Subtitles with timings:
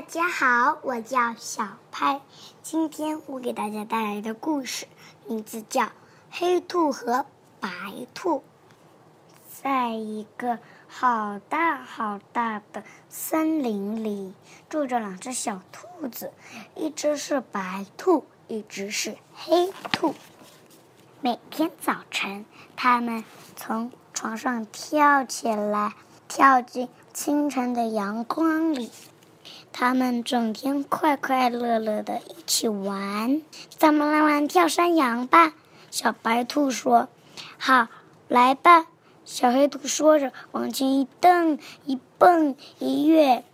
[0.00, 2.22] 大家好，我叫小拍。
[2.62, 4.86] 今天我给大家带来的故事
[5.26, 5.82] 名字叫
[6.30, 7.26] 《黑兔和
[7.60, 7.68] 白
[8.14, 8.38] 兔》。
[9.62, 10.58] 在一个
[10.88, 14.32] 好大好大的森林里，
[14.70, 16.32] 住着两只小兔子，
[16.74, 20.14] 一只是白兔，一只是黑兔。
[21.20, 23.22] 每天早晨，它们
[23.54, 25.92] 从床上跳起来，
[26.26, 28.90] 跳进清晨的阳光里。
[29.72, 35.54] 他们整天快快乐乐的一起玩，咱们来玩跳山羊吧。
[35.90, 37.08] 小白兔说
[37.58, 37.88] ：“好，
[38.28, 38.86] 来吧。”
[39.24, 43.44] 小黑兔说着，往前一蹬，一蹦一跃，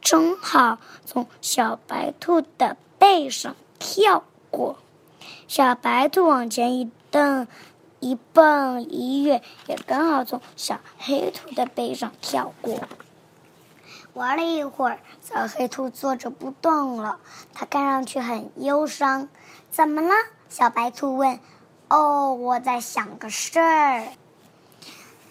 [0.00, 4.76] 正好从小白兔的背上跳过。
[5.48, 7.48] 小白兔往前一蹬，
[7.98, 12.80] 一蹦一跃，也刚好从小黑兔的背上跳过。
[14.16, 17.18] 玩了一会儿，小黑兔坐着不动了，
[17.52, 19.28] 它看上去很忧伤。
[19.70, 20.14] 怎么了？
[20.48, 21.38] 小白兔问。
[21.90, 24.04] 哦，我在想个事儿。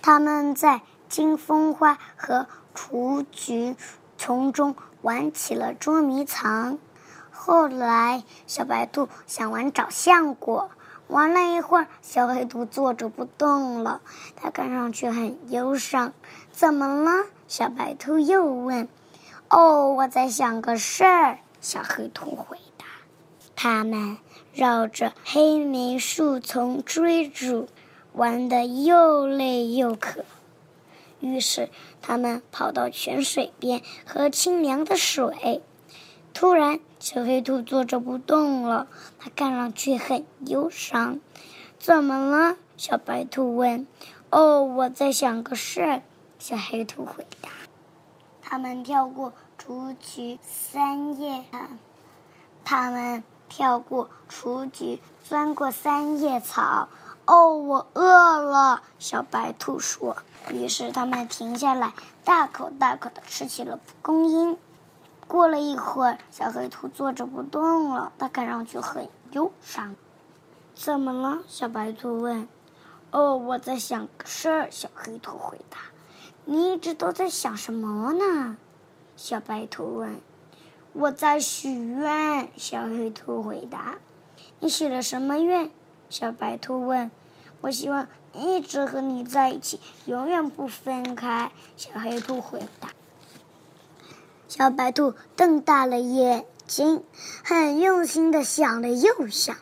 [0.00, 3.76] 他们在金风花和雏菊
[4.16, 6.78] 丛中玩起了捉迷藏。
[7.30, 10.70] 后来，小白兔想玩找橡果，
[11.06, 14.00] 玩了一会儿，小黑兔坐着不动了，
[14.36, 16.14] 它看上去很忧伤。
[16.50, 17.26] 怎么了？
[17.50, 18.86] 小白兔又问
[19.50, 22.86] ：“哦，我在想个事儿。”小黑兔回答
[23.56, 24.18] ：“他们
[24.54, 27.68] 绕着黑莓树丛追逐，
[28.12, 30.24] 玩得又累又渴。
[31.18, 35.60] 于是，他们跑到泉水边喝清凉的水。
[36.32, 38.86] 突然，小黑兔坐着不动了，
[39.18, 41.18] 它看上去很忧伤。
[41.80, 43.88] “怎么了？”小白兔问。
[44.30, 46.02] “哦，我在想个事儿。”
[46.40, 47.50] 小黑兔回答
[48.40, 51.44] ：“他们跳过雏菊三叶
[52.64, 56.88] 他们跳过雏菊，钻过三叶草。
[57.26, 60.16] 哦，我饿了。”小白兔说。
[60.50, 61.92] 于是他们停下来，
[62.24, 64.56] 大口大口的吃起了蒲公英。
[65.28, 69.94] 过了一会儿，小黑兔坐着不动了，它看上去很忧伤。
[70.74, 72.48] “怎么了？”小白兔问。
[73.12, 75.76] “哦，我在想个事儿。”小黑兔回答。
[76.52, 78.56] 你一直都在想什么呢？
[79.14, 80.20] 小白兔问。
[80.92, 82.48] 我在许愿。
[82.56, 83.98] 小黑兔回答。
[84.58, 85.70] 你许了什么愿？
[86.08, 87.12] 小白兔问。
[87.60, 91.52] 我希望一直和你在一起，永远不分开。
[91.76, 92.88] 小黑兔回答。
[94.48, 97.04] 小白兔瞪大了眼睛，
[97.44, 99.56] 很用心的想了又想。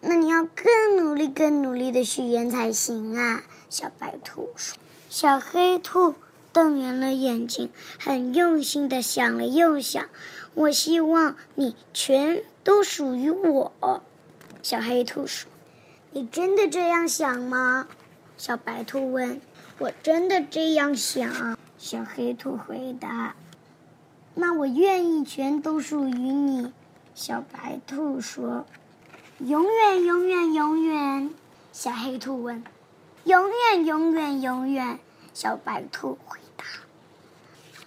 [0.00, 3.42] 那你要更努力、更努力的许愿才行啊！
[3.68, 4.78] 小白兔说。
[5.14, 6.14] 小黑兔
[6.54, 7.68] 瞪圆了眼睛，
[8.00, 10.06] 很用心的想了又想。
[10.54, 14.02] 我希望你全都属于我。
[14.62, 15.50] 小黑兔说
[16.12, 17.88] ：“你真的这样想吗？”
[18.38, 19.42] 小白兔问。
[19.76, 23.36] “我真的这样想。”小黑兔回答。
[24.34, 26.72] “那我愿意全都属于你。”
[27.14, 28.64] 小白兔说。
[29.40, 31.28] “永远，永远，永远。”
[31.70, 32.64] 小黑兔问。
[33.24, 34.98] 永远，永远，永远，
[35.32, 36.64] 小白兔回答。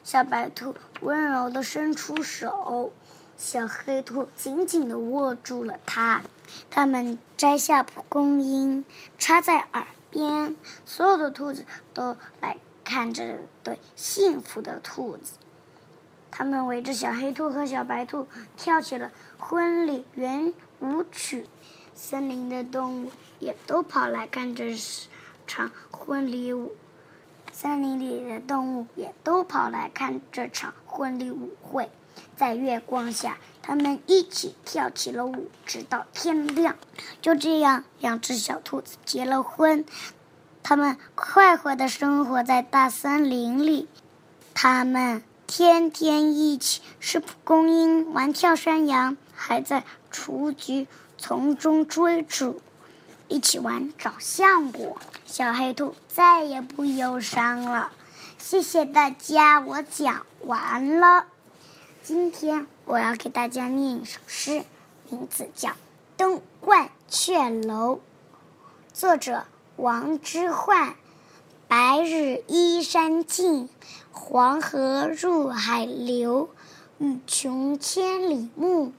[0.03, 2.93] 小白兔温柔的伸出手，
[3.35, 6.21] 小黑兔紧紧的握住了它。
[6.71, 8.85] 他们摘下蒲公英，
[9.17, 15.33] 插在耳边，所有的兔子都来看这对幸福的兔子。
[16.31, 21.45] 他们围着小黑兔和小白兔跳起了婚礼圆舞曲，
[21.93, 25.09] 森林的动物也都跑来看这时。
[25.47, 26.75] 场婚礼舞，
[27.51, 31.89] 森林里的动物也都跑来看这场婚礼舞会。
[32.37, 36.75] 在月光下，他们一起跳起了舞，直到天亮。
[37.21, 39.85] 就这样，两只小兔子结了婚。
[40.63, 43.87] 他们快活的生活在大森林里。
[44.53, 50.87] 他们天天一起吃蒲公英，玩跳山羊，还在雏菊
[51.17, 52.61] 丛中追逐。
[53.27, 57.91] 一起玩找橡果，小黑兔再也不忧伤了。
[58.37, 61.25] 谢谢大家，我讲完了。
[62.03, 64.63] 今天我要给大家念一首诗，
[65.09, 65.69] 名字叫
[66.15, 67.95] 《登鹳雀楼》，
[68.93, 69.45] 作者
[69.75, 70.93] 王之涣。
[71.67, 73.69] 白日依山尽，
[74.11, 76.49] 黄河入海流。
[76.99, 78.93] 欲穷千里目，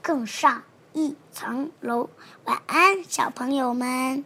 [0.00, 0.62] 更上。
[0.92, 2.10] 一层楼，
[2.44, 4.24] 晚安，小朋友们。